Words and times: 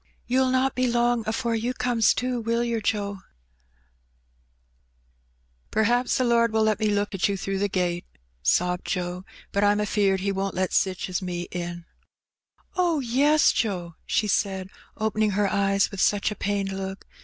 "Tou'll 0.27 0.49
not 0.49 0.73
be 0.73 0.87
h)ng 0.87 1.23
afore 1.27 1.53
you 1.53 1.75
comes 1.75 2.15
too, 2.15 2.39
will 2.41 2.63
yer, 2.63 2.81
Joe?" 2.81 3.19
126 5.73 5.75
Her 5.75 5.75
Benny." 5.75 5.87
Perhaps 5.87 6.17
the 6.17 6.23
Lord 6.23 6.51
will 6.51 6.63
let 6.63 6.79
me 6.79 6.87
look 6.89 7.13
at 7.13 7.29
you 7.29 7.37
through 7.37 7.59
the 7.59 7.69
gate,*' 7.69 8.07
sobbed 8.41 8.87
Joe;" 8.87 9.25
but 9.51 9.61
I^m 9.63 9.79
afeard 9.79 10.21
He 10.21 10.31
won't 10.31 10.55
let 10.55 10.73
sich 10.73 11.07
as 11.07 11.21
me 11.21 11.43
in/* 11.51 11.85
''Oh, 12.75 12.99
yes, 13.05 13.51
Joe/' 13.53 13.93
she 14.07 14.25
said, 14.27 14.69
opening 14.97 15.37
her 15.37 15.47
eyes 15.47 15.91
with 15.91 16.01
such 16.01 16.31
a 16.31 16.35
pained 16.35 16.71
look. 16.71 17.05